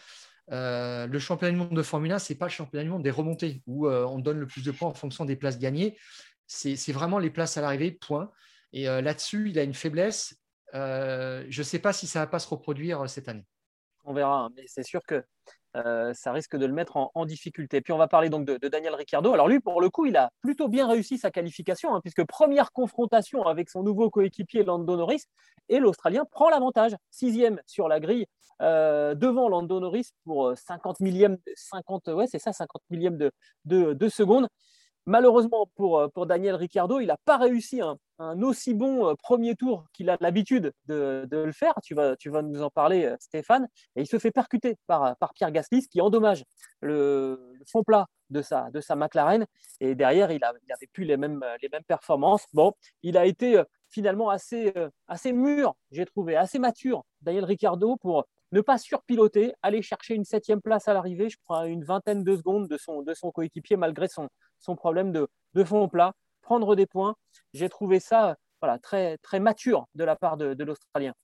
[0.51, 3.03] Euh, le championnat du monde de Formule 1, ce n'est pas le championnat du monde
[3.03, 5.99] des remontées où euh, on donne le plus de points en fonction des places gagnées.
[6.47, 8.33] C'est vraiment les places à l'arrivée, point.
[8.73, 10.35] Et là-dessus, il a une faiblesse.
[10.73, 13.47] je ne sais pas si ça ne va pas se reproduire cette année.
[14.05, 15.23] On verra, hein, mais c'est sûr que
[15.77, 17.81] euh, ça risque de le mettre en, difficulté.
[17.81, 19.33] Puis on va parler donc de, Daniel Ricciardo.
[19.33, 22.73] Alors lui, pour le coup, il a plutôt bien réussi sa qualification, hein, puisque première
[22.73, 25.25] confrontation avec son nouveau coéquipier Lando Norris,
[25.69, 28.27] et l'Australien prend l'avantage, sixième sur la grille,
[28.63, 33.31] euh, devant Lando Norris pour 50 millième, 50, ouais, c'est ça, 50 millième de,
[33.65, 34.49] de, de seconde.
[35.07, 37.81] Malheureusement pour, euh, pour Daniel Ricciardo, il n'a pas réussi
[38.21, 41.75] un, aussi bon euh, premier tour qu'il a l'habitude de, le faire.
[41.83, 43.67] Tu vas, tu vas nous en parler, euh, Stéphane.
[43.97, 46.45] Et il se fait percuter par, par Pierre Gasly, ce qui endommage
[46.81, 49.47] le, fond plat de sa, de sa McLaren.
[49.81, 52.47] Et derrière, il n'avait plus les mêmes, les mêmes performances.
[52.53, 54.73] Bon, il a été finalement assez,
[55.09, 60.25] assez mûr, j'ai trouvé, assez mature, Daniel Ricciardo, pour ne pas surpiloter, aller chercher une
[60.25, 63.77] septième place à l'arrivée, je crois une vingtaine de secondes de son, de son coéquipier
[63.77, 64.29] malgré son,
[64.59, 66.13] son problème de, de fond plat,
[66.51, 67.15] prendre des points.
[67.55, 71.15] J'ai trouvé ça voilà, très, très mature de la part de, l'Australien.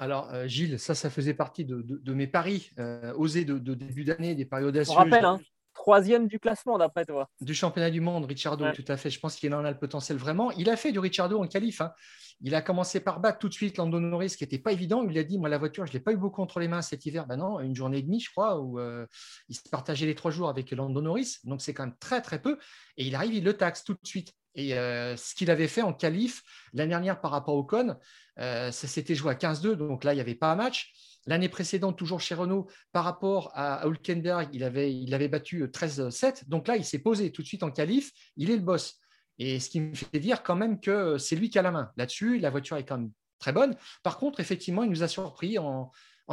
[0.00, 4.34] Alors, euh, Gilles, ça, ça faisait partie de, mes paris euh, osés de, début d'année,
[4.34, 4.92] des paris audacieux.
[4.92, 5.38] On rappelle, hein,
[5.74, 7.28] troisième du classement d'après toi.
[7.40, 9.10] Du championnat du monde, Ricciardo, tout à fait.
[9.10, 10.50] Je pense qu'il en a le potentiel vraiment.
[10.52, 11.80] Il a fait du Ricciardo en qualif.
[11.80, 11.92] Hein.
[12.40, 15.06] Il a commencé par battre tout de suite Lando Norris, qui n'était pas évident.
[15.08, 16.82] Il a dit Moi, la voiture, je ne l'ai pas eu beaucoup entre les mains
[16.82, 17.26] cet hiver.
[17.26, 19.06] Ben non, une journée et demie, je crois, où euh,
[19.48, 21.36] il se partageait les trois jours avec Lando Norris.
[21.44, 22.58] Donc, c'est quand même très, très peu.
[22.96, 24.32] Et il arrive, il le taxe tout de suite.
[24.54, 27.96] Et euh, ce qu'il avait fait en qualif l'année dernière par rapport au Con,
[28.38, 29.74] euh, ça s'était joué à 15-2.
[29.74, 30.92] Donc là, il n'y avait pas un match.
[31.26, 36.48] L'année précédente, toujours chez Renault, par rapport à, Hülkenberg, il avait, battu 13-7.
[36.48, 38.12] Donc là, il s'est posé tout de suite en qualif.
[38.36, 38.98] Il est le boss.
[39.38, 41.90] Et ce qui me fait dire quand même que c'est lui qui a la main.
[41.96, 43.76] Là-dessus, la voiture est quand même très bonne.
[44.02, 45.90] Par contre, effectivement, il nous a surpris en,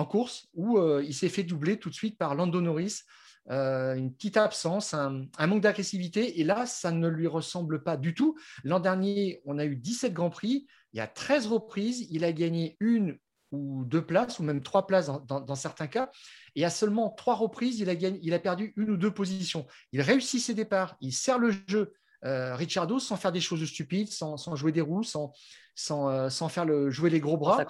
[0.10, 3.02] course où euh, il s'est fait doubler tout de suite par Lando Norris.
[3.50, 6.40] Euh, une petite absence, un, manque d'agressivité.
[6.40, 8.38] Et là, ça ne lui ressemble pas du tout.
[8.64, 10.68] L'an dernier, on a eu 17 Grands Prix.
[10.94, 12.08] Il y a 13 reprises.
[12.12, 13.18] Il a gagné une
[13.52, 16.10] ou deux places, ou même trois places dans, certains cas.
[16.56, 19.68] Et à seulement trois reprises, il a, gagné, il a perdu une ou deux positions.
[19.92, 21.94] Il réussit ses départs, il sert le jeu
[22.24, 25.32] euh, Ricciardo sans faire des choses stupides, sans, jouer des roues, sans,
[25.76, 27.66] sans, euh, faire le, jouer les gros bras.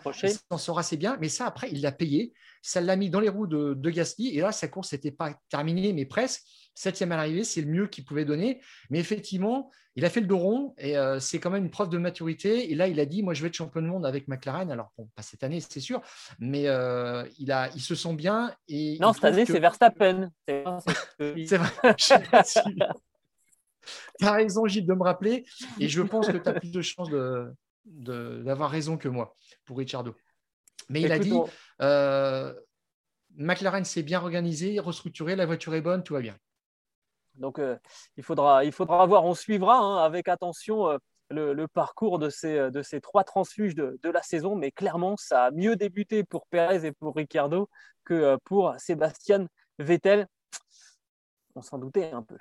[0.50, 1.18] S'en sort assez bien.
[1.22, 2.34] Mais ça, après, il l'a payé.
[2.62, 4.36] Ça l'a mis dans les roues de, de Gasly.
[4.36, 6.42] Et là, sa course n'était pas terminée, mais presque.
[6.74, 8.62] Septième à l'arrivée, c'est le mieux qu'il pouvait donner.
[8.90, 11.90] Mais effectivement, il a fait le dos rond et euh, c'est quand même une preuve
[11.90, 12.72] de maturité.
[12.72, 14.72] Et là, il a dit Moi, je vais être champion du monde avec McLaren.
[14.72, 16.02] Alors, bon, pas cette année, c'est sûr,
[16.40, 18.56] mais il, a, il se sent bien.
[18.70, 20.32] Et non, cette année, c'est Verstappen.
[20.48, 21.96] C'est vrai.
[24.22, 25.46] as raison, Gilles, de me rappeler.
[25.80, 27.10] Et je pense que tu as plus de chances
[27.86, 30.15] d'avoir raison que moi pour Ricciardo.
[30.89, 31.34] Mais il a dit
[31.82, 32.54] euh,
[33.36, 36.38] McLaren s'est bien organisé, restructuré, la voiture est bonne, tout va bien.
[37.36, 37.78] Donc euh,
[38.17, 40.98] il, faudra, il faudra voir, on suivra hein, avec attention euh,
[41.30, 45.46] le, parcours de ces, de ces trois transfuges de, de, la saison, mais clairement, ça
[45.46, 47.70] a mieux débuté pour Perez et pour Ricciardo
[48.04, 49.48] que pour Sébastien
[49.80, 50.28] Vettel.
[51.56, 52.38] On s'en doutait un peu.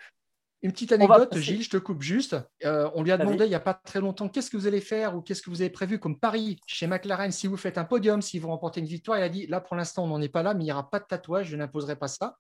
[0.63, 2.37] Une petite anecdote, Gilles, je te coupe juste.
[2.67, 4.83] Euh, on lui a demandé il n'y a pas très longtemps qu'est-ce que vous allez
[4.83, 7.33] faire ou qu'est-ce que vous avez prévu comme pari chez McLaren?
[7.33, 9.19] Si vous faites un podium, si vous remportez une victoire.
[9.19, 10.91] Il a dit là pour l'instant on n'en est pas là, mais il n'y aura
[10.91, 12.37] pas de tatouage, je n'imposerai pas ça.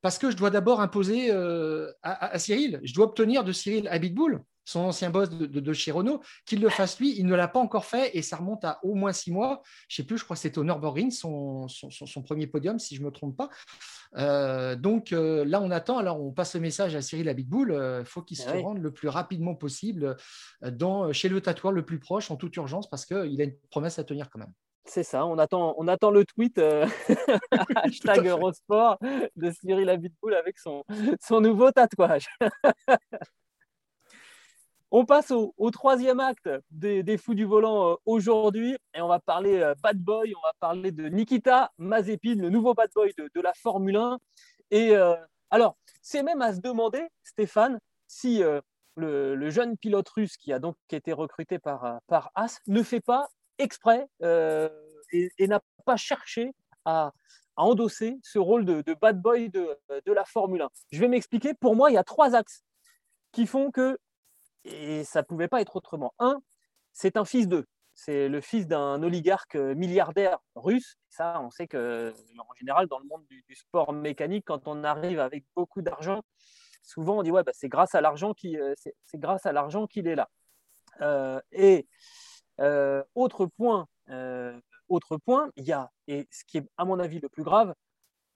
[0.00, 4.42] Parce que je dois d'abord imposer euh, à, Cyril, je dois obtenir de Cyril Habitbull
[4.66, 7.18] son ancien boss de, de, chez Renault, qu'il le fasse lui.
[7.18, 9.62] Il ne l'a pas encore fait et ça remonte à au moins six mois.
[9.88, 12.96] Je ne sais plus, je crois que c'était au Nürburgring, son, son, premier podium, si
[12.96, 13.48] je ne me trompe pas.
[14.16, 15.98] Euh, donc euh, là, on attend.
[15.98, 17.72] Alors, on passe le message à Cyril Abitboul.
[18.00, 20.16] Il faut qu'il se ah rende le plus rapidement possible
[20.62, 23.98] dans, chez le tatoueur le plus proche, en toute urgence, parce qu'il a une promesse
[23.98, 24.52] à tenir quand même.
[24.88, 26.86] C'est ça, on attend, on attend le tweet euh,
[27.74, 28.98] hashtag Eurosport
[29.34, 30.84] de Cyril Abitboul avec son,
[31.20, 32.28] son nouveau tatouage.
[34.98, 39.60] on passe au, troisième acte des, Fous du Volant euh, aujourd'hui et on va parler
[39.60, 43.52] euh, Bad Boy, on va parler de Nikita Mazepin, le nouveau Bad Boy de, la
[43.54, 44.18] Formule 1.
[44.70, 44.94] Et
[45.50, 47.78] alors, c'est même à se demander, Stéphane,
[48.08, 48.42] si
[48.96, 53.28] le, jeune pilote russe qui a donc été recruté par, par As ne fait pas
[53.58, 54.68] exprès euh,
[55.12, 56.52] et, n'a pas cherché
[56.84, 57.12] à,
[57.58, 60.68] endosser ce rôle de, bad boy de, la Formule 1.
[60.92, 61.54] Je vais m'expliquer.
[61.54, 62.62] Pour moi, il y a trois axes
[63.32, 63.98] qui font que,
[64.66, 66.14] et ça ne pouvait pas être autrement.
[66.18, 66.40] Un,
[66.92, 67.66] c'est un fils d'eux.
[67.94, 70.96] C'est le fils d'un oligarque milliardaire russe.
[71.08, 75.18] Ça, on sait que, en général, dans le monde du, sport mécanique, quand on arrive
[75.18, 76.22] avec beaucoup d'argent,
[76.82, 79.86] souvent on dit ouais, bah, c'est grâce à l'argent qu'il euh, c'est grâce à l'argent
[79.86, 80.28] qu'il est là.
[81.00, 81.86] Euh, et
[82.60, 86.98] euh, autre point, euh, autre point, il y a, et ce qui est à mon
[86.98, 87.74] avis le plus grave,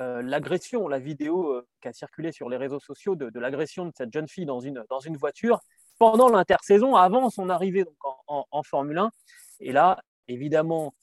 [0.01, 4.13] euh, l'agression, la vidéo qui a circulé sur les réseaux sociaux de, l'agression de cette
[4.13, 5.61] jeune fille dans une, dans une voiture
[6.01, 7.85] pendant l'intersaison, avant son arrivée
[8.27, 9.11] en, Formule 1.
[9.61, 10.95] Et là, évidemment,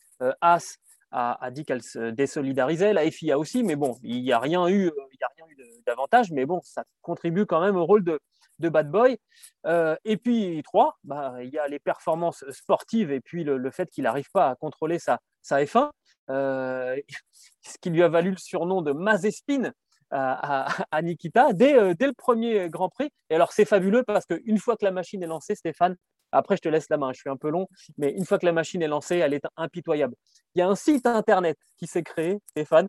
[0.41, 0.79] As
[1.11, 4.91] a, dit qu'elle se désolidarisait, la FIA aussi, mais bon, il n'y a rien eu,
[5.13, 8.19] il y a rien eu d'avantage, mais bon, ça contribue quand même au rôle de,
[8.57, 9.19] de bad boy.
[9.67, 13.89] Euh, et puis, trois, bah, il y a les performances sportives et puis le, fait
[13.91, 15.91] qu'il n'arrive pas à contrôler sa, sa F1,
[16.31, 16.99] euh,
[17.61, 19.71] ce qui lui a valu le surnom de Mazespin
[20.11, 23.09] à, Nikita dès, euh, dès, le premier Grand Prix.
[23.29, 25.95] Et alors, c'est fabuleux parce qu'une fois que la machine est lancée, Stéphane,
[26.31, 27.67] après, je te laisse la main, je suis un peu long,
[27.97, 30.13] mais une fois que la machine est lancée, elle est impitoyable.
[30.55, 32.87] Il y a un site internet qui s'est créé, Stéphane,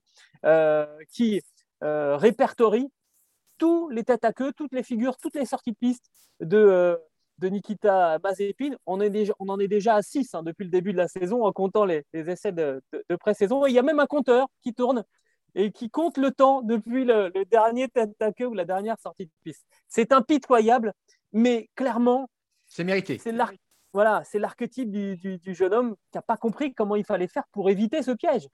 [1.12, 1.40] qui
[1.80, 2.88] répertorie
[3.58, 6.96] tous les têtes à queue, toutes les figures, toutes les sorties de piste de, euh,
[7.38, 8.76] de Nikita Mazepin.
[8.86, 11.44] On, est on en est déjà à 6 hein, depuis le début de la saison
[11.44, 13.66] en comptant les, essais de, de, pré-saison.
[13.66, 15.04] il y a même un compteur qui tourne
[15.54, 19.26] et qui compte le temps depuis le, dernier tête à queue ou la dernière sortie
[19.26, 19.66] de piste.
[19.88, 20.92] C'est impitoyable,
[21.32, 22.28] mais clairement,
[22.66, 23.18] c'est mérité.
[23.18, 23.34] C'est
[23.94, 27.44] voilà, c'est l'archétype du, du, jeune homme qui n'a pas compris comment il fallait faire
[27.52, 28.46] pour éviter ce piège.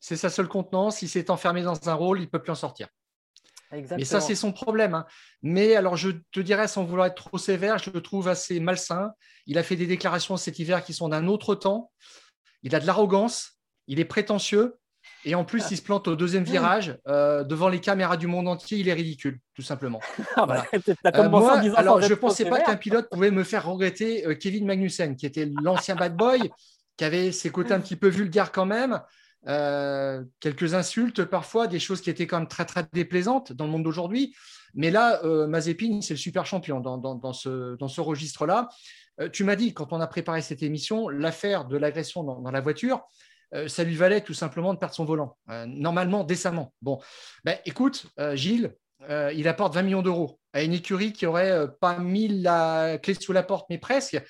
[0.00, 1.02] C'est sa seule contenance.
[1.02, 2.88] Il s'est enfermé dans un rôle, il ne peut plus en sortir.
[3.72, 4.94] Mais ça, c'est son problème.
[4.94, 5.06] Hein.
[5.42, 9.12] Mais alors, je te dirais, sans vouloir être trop sévère, je le trouve assez malsain.
[9.46, 11.90] Il a fait des déclarations cet hiver qui sont d'un autre temps.
[12.62, 14.78] Il a de l'arrogance, il est prétentieux.
[15.24, 18.46] Et en plus, il se plante au deuxième virage euh, devant les caméras du monde
[18.46, 18.78] entier.
[18.78, 20.00] Il est ridicule, tout simplement.
[20.36, 20.64] Ah bah,
[21.14, 24.66] euh, moi, alors, je ne pensais pas qu'un pilote pouvait me faire regretter euh, Kevin
[24.66, 26.50] Magnussen, qui était l'ancien bad boy,
[26.96, 29.00] qui avait ses côtés un petit peu vulgaires quand même.
[30.40, 33.84] Quelques insultes parfois, des choses qui étaient quand même très très déplaisantes dans le monde
[33.84, 34.34] d'aujourd'hui.
[34.74, 38.68] Mais là, Mazepin, c'est le super champion dans, ce, dans ce registre-là.
[39.32, 43.02] Tu m'as dit, quand on a préparé cette émission, l'affaire de l'agression dans, la voiture,
[43.68, 45.36] ça lui valait tout simplement de perdre son volant,
[45.66, 46.72] normalement, décemment.
[46.82, 47.00] Bon,
[47.44, 48.74] ben, écoute, Gilles,
[49.08, 53.32] il apporte 20 millions d'euros à une écurie qui aurait pas mis la clé sous
[53.32, 54.20] la porte, mais presque,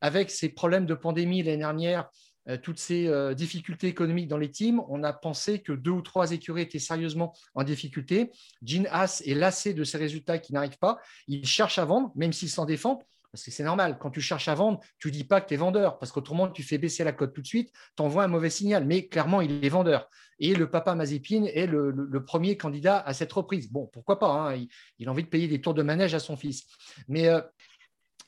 [0.00, 2.08] avec ses problèmes de pandémie l'année dernière
[2.48, 6.02] euh, toutes ces euh, difficultés économiques dans les teams, on a pensé que deux ou
[6.02, 8.30] trois écuries étaient sérieusement en difficulté.
[8.62, 10.98] Gene Haas est lassé de ces résultats qui n'arrivent pas.
[11.26, 13.02] Il cherche à vendre, même s'il s'en défend.
[13.34, 15.56] Parce que c'est normal, quand tu cherches à vendre, tu dis pas que tu es
[15.56, 18.48] vendeur, parce qu'autrement, tu fais baisser la cote tout de suite, tu envoies un mauvais
[18.48, 18.84] signal.
[18.86, 20.08] Mais clairement, il est vendeur.
[20.38, 23.72] Et le papa Mazepin est le, premier candidat à cette reprise.
[23.72, 24.64] Bon, pourquoi pas hein,
[25.00, 26.62] il, a envie de payer des tours de manège à son fils.
[27.08, 27.40] Mais euh,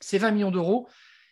[0.00, 0.88] c'est 20 millions d'euros.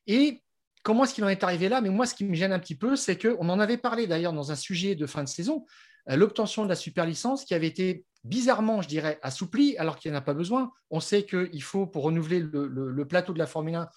[0.07, 0.41] Et
[0.85, 1.81] Comment est-ce qu'il en est arrivé là?
[1.81, 4.35] Mais moi, ce qui me gêne un petit peu, c'est qu'on en avait parlé d'ailleurs
[4.35, 5.65] dans un sujet de fin de saison,
[6.11, 10.11] euh, l'obtention de la super licence qui avait été bizarrement, je dirais, assouplie, alors qu'il
[10.11, 10.73] n'y en a pas besoin.
[10.91, 13.89] On sait qu'il faut, pour renouveler le, plateau de la Formule 1,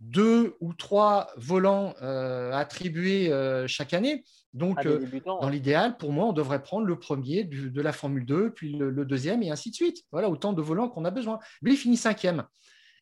[0.00, 4.24] deux ou trois volants euh, attribués euh, chaque année.
[4.52, 4.78] Donc,
[5.24, 8.90] dans l'idéal, pour moi, on devrait prendre le premier de la Formule 2, puis le,
[8.90, 10.02] le, deuxième, et ainsi de suite.
[10.10, 11.38] Voilà, autant de volants qu'on a besoin.
[11.62, 12.44] Mais il finit cinquième.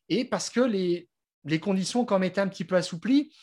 [0.09, 1.09] Et parce que les,
[1.45, 3.33] les conditions quand même étaient un petit peu assouplies.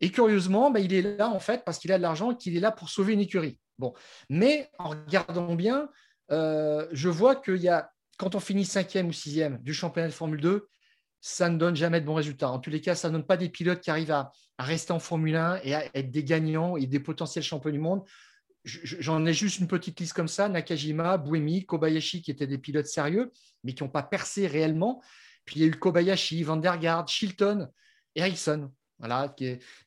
[0.00, 2.56] Et curieusement, bah, il est là en fait parce qu'il a de l'argent et qu'il
[2.56, 3.58] est là pour sauver une écurie.
[3.78, 3.94] Bon,
[4.28, 5.88] mais en regardant bien,
[6.30, 10.12] euh, je vois qu'il y a, quand on finit cinquième ou sixième du championnat de
[10.12, 10.68] Formule 2,
[11.20, 12.50] ça ne donne jamais de bons résultats.
[12.50, 14.98] En tous les cas, ça ne donne pas des pilotes qui arrivent à, rester en
[14.98, 18.04] Formule 1 et à être des gagnants et des potentiels champions du monde.
[18.64, 22.86] J'en ai juste une petite liste comme ça Nakajima, Buemi, Kobayashi, qui étaient des pilotes
[22.86, 23.32] sérieux,
[23.64, 25.02] mais qui n'ont pas percé réellement.
[25.46, 27.68] Puis il y a eu Kobayashi, Van der Gaard, Chilton,
[28.14, 28.70] Ericsson.
[29.00, 29.34] Voilà,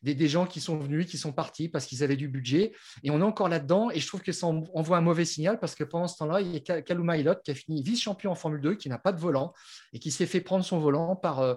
[0.02, 2.74] des, gens qui sont venus, qui sont partis parce qu'ils avaient du budget.
[3.04, 3.92] Et on est encore là-dedans.
[3.92, 6.52] Et je trouve que ça envoie un mauvais signal parce que pendant ce temps-là, il
[6.52, 9.20] y a Kaluma Ilot qui a fini vice-champion en Formule 2, qui n'a pas de
[9.20, 9.54] volant
[9.94, 11.56] et qui s'est fait prendre son volant par, euh,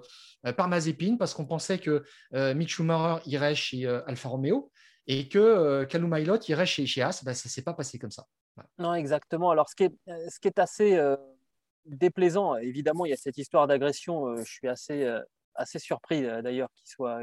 [0.53, 4.71] par Mazepin parce qu'on pensait que euh, Mick Schumacher irait chez euh, Alfa Romeo
[5.07, 7.25] et que euh, Kaluma Ilot irait chez, chez As.
[7.25, 8.27] Ben, ça ne s'est pas passé comme ça.
[8.79, 9.51] Non, exactement.
[9.51, 10.99] Alors, ce qui est, ce qui est assez
[11.85, 14.35] déplaisant, évidemment, il y a cette histoire d'agression.
[14.37, 15.07] je suis assez
[15.57, 17.21] assez surpris euh, d'ailleurs qu'il soit,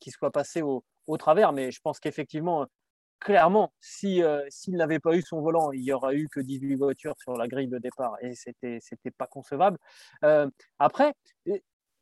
[0.00, 0.82] qu'il soit passé au,
[1.18, 2.66] travers, mais je pense qu'effectivement,
[3.18, 6.76] clairement, si, euh, s'il n'avait pas eu son volant, il n'y aurait eu que 18
[6.76, 9.78] voitures sur la grille de départ et c'était c'était pas concevable.
[10.24, 11.14] Euh, après,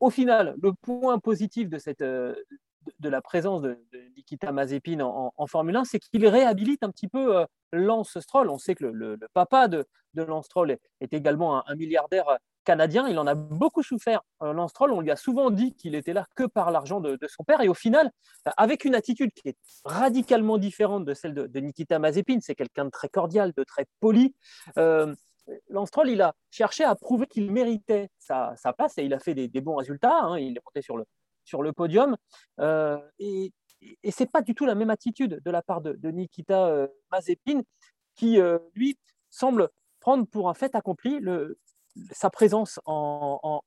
[0.01, 3.79] au final, le point positif de cette de, la présence de,
[4.17, 8.51] Nikita Mazepin en, Formule 1, c'est qu'il réhabilite un petit peu Lance Stroll.
[8.51, 13.09] On sait que le, papa de Lance Stroll est, également un, milliardaire canadien.
[13.09, 14.73] Il en a beaucoup souffert, euh, Lance.
[14.79, 17.63] On lui a souvent dit qu'il était là que par l'argent de, son père.
[17.63, 18.11] Et au final,
[18.59, 22.91] avec une attitude qui est radicalement différente de celle de, Nikita Mazepin, c'est quelqu'un de
[22.91, 24.35] très cordial, de très poli.
[24.77, 25.15] Euh,
[26.05, 29.77] il a cherché à prouver qu'il méritait sa, place et il a fait des, bons
[29.77, 30.19] résultats.
[30.23, 30.39] Hein.
[30.39, 32.17] Il est monté sur le, podium.
[32.61, 33.53] Euh, et,
[34.03, 37.63] et c'est pas du tout la même attitude de la part de, Nikita euh, Mazepin,
[38.17, 38.39] qui
[38.75, 38.99] lui
[39.31, 39.69] semble
[40.01, 41.59] prendre pour un fait accompli le,
[42.13, 43.61] sa présence en,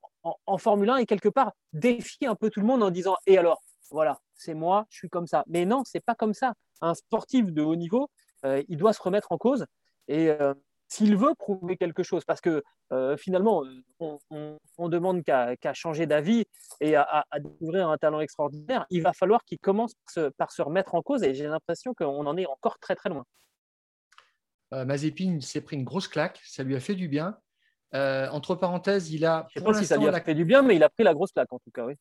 [0.58, 3.62] Formule 1 et quelque part défier un peu tout le monde en disant Et alors,
[3.90, 5.44] voilà, c'est moi, je suis comme ça.
[5.46, 6.54] Mais non, c'est pas comme ça.
[6.80, 8.10] Un sportif de haut niveau,
[8.44, 9.66] euh, il doit se remettre en cause
[10.08, 10.54] et euh,
[10.88, 13.62] s'il veut prouver quelque chose, parce que euh, finalement,
[14.00, 16.44] on, demande qu'à changer d'avis
[16.80, 19.94] et à, découvrir un talent extraordinaire, il va falloir qu'il commence
[20.36, 23.24] par se, remettre en cause et j'ai l'impression qu'on en est encore très très loin.
[24.72, 27.38] Mazepin s'est pris une grosse claque, ça lui a fait du bien.
[27.94, 29.46] Euh, entre parenthèses, il a.
[29.50, 31.14] Je sais pas si ça lui a fait du bien, mais il a pris la
[31.14, 31.94] grosse plaque en tout cas, oui.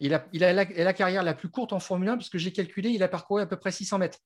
[0.00, 2.90] Il a, il a la, carrière la plus courte en Formule 1, puisque j'ai calculé,
[2.90, 4.18] il a parcouru à peu près 600 mètres.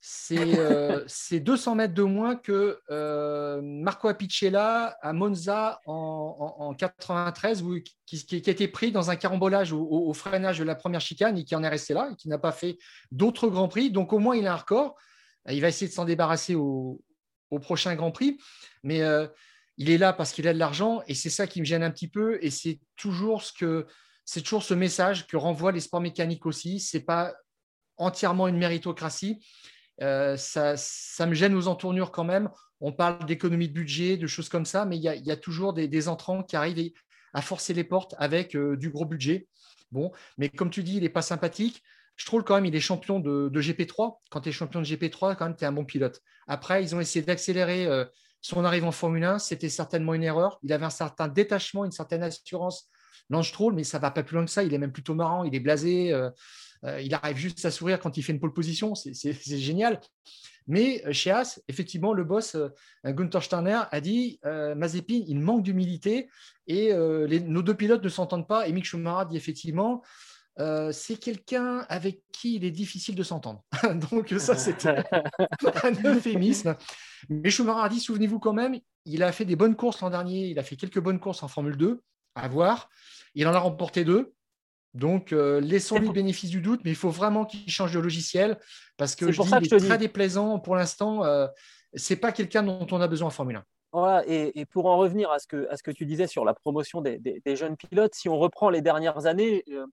[0.00, 7.62] C'est 200 euh, mètres de moins que euh, Marco Apicella à Monza en, en, 93,
[8.06, 11.44] qui, qui, a été pris dans un carambolage au, freinage de la première chicane et
[11.44, 12.78] qui en est resté là et qui n'a pas fait
[13.12, 13.90] d'autres grands prix.
[13.90, 14.96] Donc au moins, il a un record.
[15.48, 17.00] Il va essayer de s'en débarrasser au,
[17.50, 18.38] au, prochain Grand Prix.
[18.82, 19.02] Mais
[19.80, 21.90] il est là parce qu'il a de l'argent et c'est ça qui me gêne un
[21.90, 23.86] petit peu et c'est toujours ce que
[24.26, 26.80] c'est toujours ce message que renvoient les sports mécaniques aussi.
[26.80, 27.34] C'est pas
[27.96, 29.42] entièrement une méritocratie.
[30.02, 30.76] Euh, ça,
[31.26, 32.50] me gêne aux entournures quand même.
[32.82, 36.08] On parle d'économie de budget, de choses comme ça, mais il y a, toujours des,
[36.08, 36.92] entrants qui arrivent
[37.32, 39.48] à forcer les portes avec euh, du gros budget.
[39.92, 41.82] Bon, mais comme tu dis, il n'est pas sympathique.
[42.16, 44.18] Je trouve quand même il est champion de, GP3.
[44.30, 46.20] Quand tu es champion de GP3, quand même, tu es un bon pilote.
[46.46, 48.04] Après, ils ont essayé d'accélérer euh,
[48.40, 50.58] son arrivée en Formule 1, c'était certainement une erreur.
[50.62, 52.88] Il avait un certain détachement, une certaine assurance.
[53.30, 54.64] Lange Troll, mais ça va pas plus loin que ça.
[54.64, 56.12] Il est même plutôt marrant, il est blasé.
[56.12, 56.30] Euh,
[56.84, 58.94] euh, il arrive juste à sourire quand il fait une pole position.
[58.94, 60.00] C'est génial.
[60.66, 62.56] Mais euh, chez As, effectivement, le boss,
[63.04, 66.28] Gunther Steiner, a dit Mazepin, il manque d'humilité
[66.66, 68.66] et nos deux pilotes ne s'entendent pas.
[68.66, 70.02] Et Mick Schumacher dit effectivement
[70.92, 73.64] c'est quelqu'un avec qui il est difficile de s'entendre.
[74.10, 75.02] Donc ça, c'était
[75.84, 76.76] un euphémisme.
[77.28, 80.48] Mais Schumacher a dit, souvenez-vous quand même, il a fait des bonnes courses l'an dernier,
[80.48, 82.02] il a fait quelques bonnes courses en Formule 2,
[82.34, 82.88] à voir.
[83.34, 84.32] Il en a remporté deux.
[84.94, 88.58] Donc, euh, laissons-lui le bénéfice du doute, mais il faut vraiment qu'il change de logiciel
[88.96, 91.24] parce que je dis, il est très déplaisant pour l'instant.
[91.24, 91.46] Euh,
[91.94, 93.64] c'est pas quelqu'un dont on a besoin en Formule 1.
[93.92, 96.54] Voilà, et, pour en revenir à ce, que, à ce que tu disais sur la
[96.54, 99.84] promotion des, jeunes pilotes, si on reprend les dernières années, euh,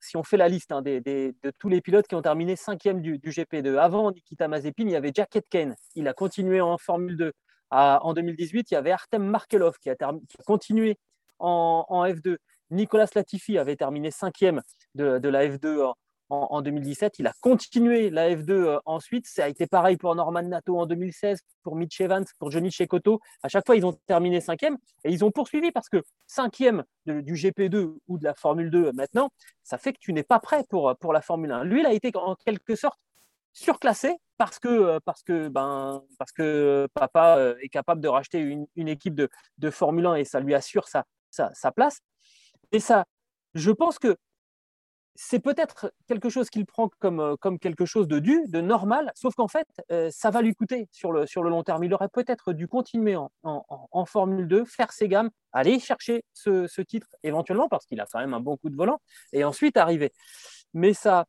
[0.00, 3.18] si on fait la liste hein, de tous les pilotes qui ont terminé cinquième du,
[3.18, 7.16] du GP2, avant Nikita Mazepin, il y avait Jack Etken, il a continué en Formule
[7.16, 7.32] 2.
[7.70, 9.96] en 2018, il y avait Artem Markelov qui a,
[10.44, 10.98] continué
[11.38, 12.38] en, F2.
[12.70, 14.62] Nicolas Latifi avait terminé cinquième
[14.96, 15.94] de, de la F2 en,
[16.62, 17.18] 2017.
[17.18, 19.26] Il a continué la F2 euh, ensuite.
[19.26, 23.20] Ça a été pareil pour Norman Nato en 2016, pour Mitch Evans, pour Johnny Cecotto.
[23.42, 27.34] À chaque fois, ils ont terminé cinquième et ils ont poursuivi parce que cinquième du
[27.34, 29.30] GP2 ou de la Formule 2 maintenant,
[29.62, 31.64] ça fait que tu n'es pas prêt pour, pour la Formule 1.
[31.64, 32.98] Lui, il a été en quelque sorte
[33.52, 38.38] surclassé parce que, euh, parce que, ben, parce que papa euh, est capable de racheter
[38.38, 42.00] une, une équipe de, de, Formule 1 et ça lui assure sa, sa, sa place.
[42.72, 43.04] Et ça,
[43.54, 44.16] je pense que
[45.14, 49.12] c'est peut-être quelque chose qu'il prend comme, euh, comme quelque chose de dû, de normal,
[49.14, 51.84] sauf qu'en fait, euh, ça va lui coûter sur le, sur le long terme.
[51.84, 56.66] Il aurait peut-être dû continuer en, en, Formule 2, faire ses gammes, aller chercher ce,
[56.66, 59.00] ce titre éventuellement, parce qu'il a quand même un bon coup de volant,
[59.32, 60.12] et ensuite arriver.
[60.74, 61.26] Mais ça,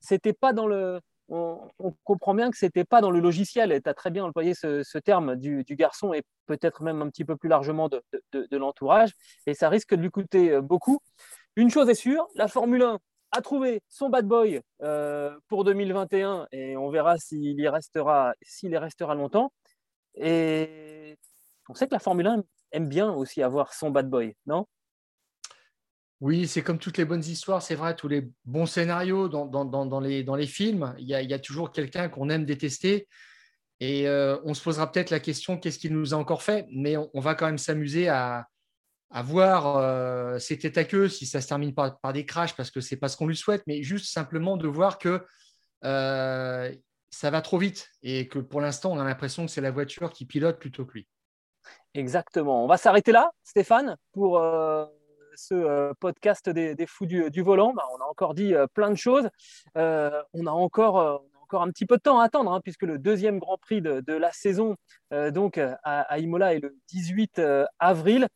[0.00, 1.70] c'était pas dans le, on,
[2.04, 3.80] comprend bien que ce n'était pas dans le logiciel.
[3.82, 7.36] Tu as très bien employé ce, terme du, garçon et peut-être même un petit peu
[7.36, 8.02] plus largement de,
[8.56, 9.12] l'entourage.
[9.46, 11.00] Et ça risque de lui coûter euh, beaucoup.
[11.56, 12.98] Une chose est sûre, la Formule 1
[13.32, 18.70] a trouvé son bad boy euh, pour 2021 et on verra s'il y restera, s'il
[18.70, 19.52] y restera longtemps.
[20.14, 21.16] Et
[21.68, 24.66] on sait que la Formule 1 aime bien aussi avoir son bad boy, non?
[26.20, 30.00] Oui, c'est comme toutes les bonnes histoires, c'est vrai, tous les bons scénarios dans, dans,
[30.00, 33.06] les, dans les, films, il y a, toujours quelqu'un qu'on aime détester.
[33.80, 36.66] Et euh, on se posera peut-être la question, qu'est-ce qu'il nous a encore fait?
[36.70, 38.46] Mais on, va quand même s'amuser à,
[39.10, 42.80] à, voir euh, c'était à queue si ça se termine par, des crashs, parce que
[42.80, 45.24] ce n'est pas ce qu'on lui souhaite, mais juste simplement de voir que
[45.84, 46.74] euh,
[47.10, 50.10] ça va trop vite et que pour l'instant, on a l'impression que c'est la voiture
[50.10, 51.08] qui pilote plutôt que lui.
[51.94, 52.64] Exactement.
[52.64, 54.38] On va s'arrêter là, Stéphane, pour
[55.36, 57.72] ce euh, podcast des, fous du, volant.
[57.74, 59.28] Bah, on a encore dit euh, plein de choses.
[59.76, 62.98] Euh, on a encore encore un petit peu de temps à attendre, hein, puisque le
[62.98, 64.74] deuxième Grand Prix de, la saison
[65.12, 67.40] donc à, Imola est le 18
[67.78, 68.26] avril.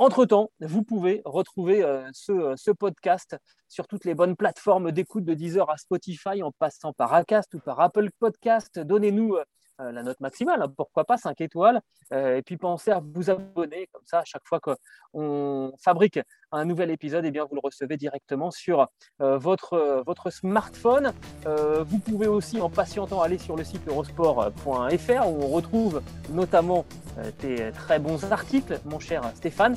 [0.00, 1.84] Entre-temps, vous pouvez retrouver
[2.14, 3.36] ce, ce, podcast
[3.68, 7.58] sur toutes les bonnes plateformes d'écoute de Deezer à Spotify, en passant par Acast ou
[7.58, 8.78] par Apple Podcast.
[8.78, 9.36] Donnez-nous
[9.80, 11.80] euh, la note maximale, hein, pourquoi pas 5 étoiles,
[12.12, 16.18] euh, et puis pensez à vous abonner, comme ça, à chaque fois qu'on fabrique
[16.52, 18.88] un nouvel épisode, et eh bien, vous le recevez directement sur
[19.20, 21.12] euh, votre, votre smartphone.
[21.46, 26.84] vous pouvez aussi, en patientant, aller sur le site eurosport.fr, où on retrouve notamment
[27.38, 29.76] tes très bons articles, mon cher Stéphane.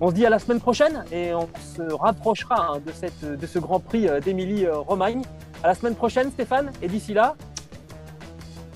[0.00, 3.46] On se dit à la semaine prochaine et on se rapprochera hein, de, cette, de
[3.46, 5.22] ce Grand Prix d'Émilie-Romagne.
[5.62, 7.34] À la semaine prochaine, Stéphane, et d'ici là,